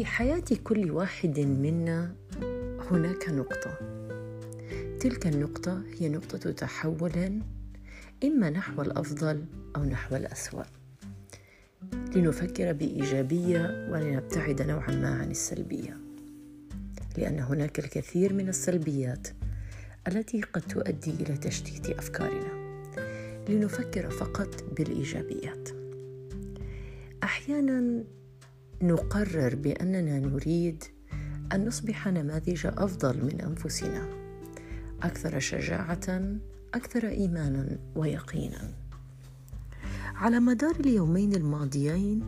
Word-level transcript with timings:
حياة 0.00 0.44
كل 0.64 0.90
واحد 0.90 1.40
منا 1.40 2.14
هناك 2.90 3.28
نقطة. 3.28 3.78
تلك 5.00 5.26
النقطة 5.26 5.82
هي 5.98 6.08
نقطة 6.08 6.50
تحول 6.50 7.42
إما 8.24 8.50
نحو 8.50 8.82
الأفضل 8.82 9.44
أو 9.76 9.84
نحو 9.84 10.16
الأسوأ. 10.16 10.62
لنفكر 12.16 12.72
بإيجابية 12.72 13.88
ولنبتعد 13.90 14.62
نوعا 14.62 14.94
ما 14.94 15.08
عن 15.08 15.30
السلبية. 15.30 15.96
لأن 17.18 17.38
هناك 17.38 17.78
الكثير 17.78 18.32
من 18.32 18.48
السلبيات 18.48 19.28
التي 20.08 20.42
قد 20.42 20.62
تؤدي 20.62 21.10
إلى 21.10 21.36
تشتيت 21.36 21.90
أفكارنا. 21.90 22.62
لنفكر 23.48 24.10
فقط 24.10 24.64
بالإيجابيات. 24.76 25.68
أحيانا 27.22 28.04
نقرر 28.82 29.54
بأننا 29.54 30.18
نريد 30.18 30.84
أن 31.52 31.64
نصبح 31.64 32.08
نماذج 32.08 32.66
أفضل 32.66 33.24
من 33.24 33.40
أنفسنا 33.40 34.08
أكثر 35.02 35.38
شجاعة 35.38 36.36
أكثر 36.74 37.08
إيمانا 37.08 37.78
ويقينا. 37.96 38.74
على 40.14 40.40
مدار 40.40 40.74
اليومين 40.80 41.34
الماضيين 41.34 42.22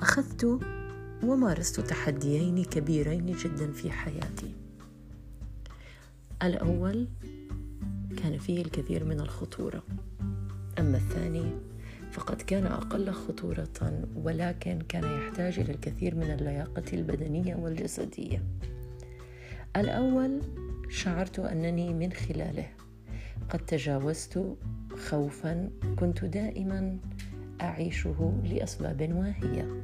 أخذت 0.00 0.60
ومارست 1.22 1.80
تحديين 1.80 2.64
كبيرين 2.64 3.26
جدا 3.32 3.72
في 3.72 3.90
حياتي. 3.90 4.54
الأول 6.42 7.08
كان 8.16 8.38
فيه 8.38 8.62
الكثير 8.62 9.04
من 9.04 9.20
الخطورة 9.20 9.82
أما 10.78 10.96
الثاني 10.96 11.52
فقد 12.10 12.42
كان 12.42 12.66
أقل 12.66 13.10
خطورة 13.10 14.06
ولكن 14.16 14.78
كان 14.88 15.04
يحتاج 15.04 15.58
إلى 15.58 15.72
الكثير 15.72 16.14
من 16.14 16.30
اللياقة 16.30 16.84
البدنية 16.92 17.54
والجسدية. 17.54 18.42
الأول 19.76 20.40
شعرت 20.88 21.38
أنني 21.38 21.94
من 21.94 22.12
خلاله 22.12 22.66
قد 23.50 23.58
تجاوزت 23.58 24.56
خوفا 25.08 25.70
كنت 25.98 26.24
دائما 26.24 26.96
أعيشه 27.60 28.42
لأسباب 28.44 29.12
واهية. 29.14 29.82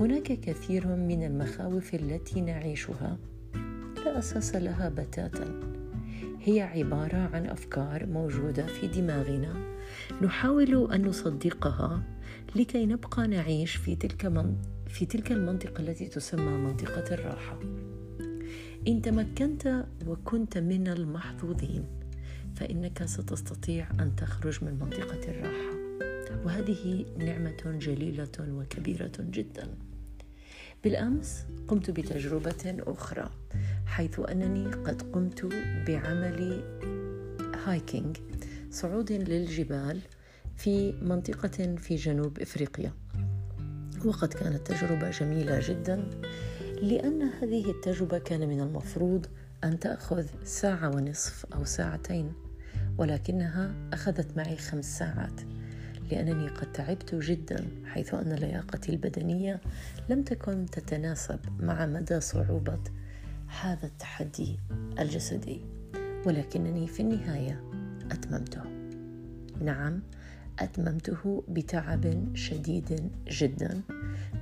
هناك 0.00 0.22
كثير 0.22 0.86
من 0.86 1.22
المخاوف 1.22 1.94
التي 1.94 2.40
نعيشها 2.40 3.18
لا 4.04 4.18
أساس 4.18 4.56
لها 4.56 4.88
بتاتا 4.88 5.71
هي 6.44 6.60
عبارة 6.60 7.30
عن 7.34 7.46
أفكار 7.46 8.06
موجودة 8.06 8.66
في 8.66 8.86
دماغنا 8.86 9.54
نحاول 10.22 10.92
أن 10.92 11.02
نصدقها 11.02 12.02
لكي 12.56 12.86
نبقى 12.86 13.28
نعيش 13.28 13.76
في 13.76 13.96
تلك 13.96 14.26
من 14.26 14.56
في 14.86 15.06
تلك 15.06 15.32
المنطقة 15.32 15.80
التي 15.80 16.06
تسمى 16.06 16.56
منطقة 16.56 17.14
الراحة. 17.14 17.58
إن 18.88 19.02
تمكنت 19.02 19.86
وكنت 20.06 20.58
من 20.58 20.88
المحظوظين 20.88 21.84
فإنك 22.56 23.04
ستستطيع 23.04 23.90
أن 24.00 24.16
تخرج 24.16 24.64
من 24.64 24.78
منطقة 24.78 25.20
الراحة. 25.28 25.72
وهذه 26.44 27.04
نعمة 27.18 27.78
جليلة 27.78 28.28
وكبيرة 28.40 29.12
جدا. 29.18 29.68
بالأمس 30.84 31.46
قمت 31.68 31.90
بتجربة 31.90 32.82
أخرى. 32.86 33.30
حيث 33.92 34.20
أنني 34.30 34.66
قد 34.66 35.02
قمت 35.02 35.44
بعمل 35.86 36.62
هايكينج 37.66 38.16
صعود 38.70 39.12
للجبال 39.12 40.00
في 40.56 40.92
منطقة 40.92 41.76
في 41.76 41.96
جنوب 41.96 42.38
إفريقيا. 42.40 42.92
وقد 44.04 44.32
كانت 44.32 44.66
تجربة 44.66 45.10
جميلة 45.10 45.60
جدا 45.68 46.10
لأن 46.82 47.22
هذه 47.22 47.70
التجربة 47.70 48.18
كان 48.18 48.48
من 48.48 48.60
المفروض 48.60 49.26
أن 49.64 49.78
تأخذ 49.78 50.26
ساعة 50.44 50.96
ونصف 50.96 51.46
أو 51.54 51.64
ساعتين 51.64 52.32
ولكنها 52.98 53.74
أخذت 53.92 54.36
معي 54.36 54.56
خمس 54.56 54.98
ساعات 54.98 55.40
لأنني 56.10 56.48
قد 56.48 56.72
تعبت 56.72 57.14
جدا 57.14 57.68
حيث 57.86 58.14
أن 58.14 58.32
لياقتي 58.32 58.92
البدنية 58.92 59.60
لم 60.08 60.22
تكن 60.22 60.66
تتناسب 60.66 61.40
مع 61.60 61.86
مدى 61.86 62.20
صعوبة 62.20 63.01
هذا 63.60 63.86
التحدي 63.86 64.58
الجسدي 64.98 65.60
ولكنني 66.26 66.86
في 66.86 67.00
النهاية 67.00 67.64
أتممته. 68.10 68.62
نعم 69.60 70.02
أتممته 70.58 71.44
بتعب 71.48 72.30
شديد 72.34 73.10
جدا 73.28 73.80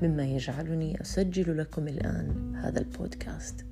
مما 0.02 0.24
يجعلني 0.24 1.00
أسجل 1.00 1.58
لكم 1.58 1.88
الآن 1.88 2.56
هذا 2.56 2.78
البودكاست. 2.78 3.66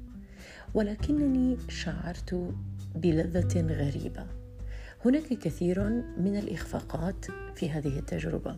ولكنني 0.74 1.56
شعرت 1.68 2.54
بلذة 2.94 3.60
غريبة. 3.60 4.26
هناك 5.04 5.28
كثير 5.28 5.88
من 6.18 6.36
الإخفاقات 6.36 7.26
في 7.54 7.70
هذه 7.70 7.98
التجربة. 7.98 8.56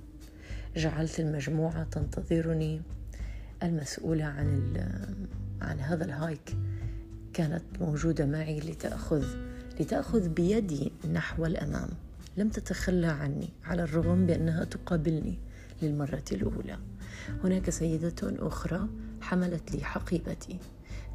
جعلت 0.77 1.21
المجموعة 1.21 1.85
تنتظرني 1.85 2.83
المسؤولة 3.63 4.25
عن 4.25 4.75
عن 5.61 5.81
هذا 5.81 6.05
الهايك. 6.05 6.57
كانت 7.33 7.63
موجودة 7.81 8.27
معي 8.27 8.61
لتأخذ 8.61 9.25
لتأخذ 9.81 10.29
بيدي 10.29 10.93
نحو 11.13 11.47
الأمام. 11.47 11.89
لم 12.37 12.49
تتخلى 12.49 13.07
عني 13.07 13.49
على 13.65 13.83
الرغم 13.83 14.27
بأنها 14.27 14.65
تقابلني 14.65 15.39
للمرة 15.83 16.25
الأولى. 16.33 16.79
هناك 17.45 17.71
سيدة 17.71 18.15
أخرى 18.23 18.89
حملت 19.21 19.73
لي 19.73 19.85
حقيبتي. 19.85 20.59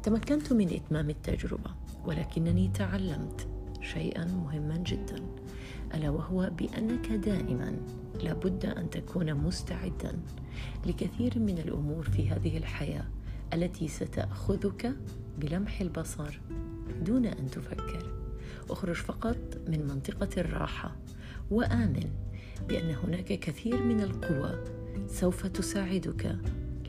تمكنت 0.02 0.52
من 0.52 0.68
إتمام 0.74 1.10
التجربة 1.10 1.70
ولكنني 2.04 2.70
تعلمت 2.74 3.46
شيئا 3.80 4.24
مهما 4.24 4.76
جدا. 4.76 5.22
ألا 5.94 6.10
وهو 6.10 6.50
بأنك 6.58 7.08
دائما 7.08 7.76
لابد 8.22 8.66
أن 8.66 8.90
تكون 8.90 9.34
مستعدا 9.34 10.18
لكثير 10.86 11.38
من 11.38 11.58
الأمور 11.58 12.02
في 12.10 12.30
هذه 12.30 12.56
الحياة 12.56 13.04
التي 13.54 13.88
ستأخذك 13.88 14.96
بلمح 15.38 15.80
البصر 15.80 16.40
دون 17.02 17.26
أن 17.26 17.50
تفكر. 17.50 18.12
اخرج 18.70 18.94
فقط 18.94 19.38
من 19.68 19.86
منطقة 19.86 20.40
الراحة 20.40 20.96
وآمن 21.50 22.10
بأن 22.68 22.94
هناك 22.94 23.24
كثير 23.24 23.82
من 23.82 24.00
القوى 24.00 24.64
سوف 25.08 25.46
تساعدك 25.46 26.38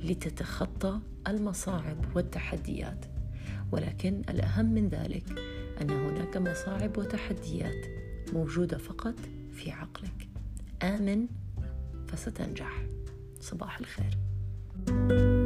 لتتخطى 0.04 1.00
المصاعب 1.28 2.06
والتحديات. 2.16 3.06
ولكن 3.72 4.22
الأهم 4.30 4.66
من 4.66 4.90
ذلك 4.90 5.40
أن 5.82 5.90
هناك 5.90 6.38
مصاعب 6.38 6.98
وتحديات 6.98 7.86
موجودة 8.34 8.78
فقط 8.78 9.16
في 9.54 9.72
عقلك. 9.72 10.28
آمن 10.84 11.28
فستنجح. 12.08 12.86
صباح 13.42 13.80
الخير. 13.80 14.18
thank 14.86 15.12
you 15.12 15.37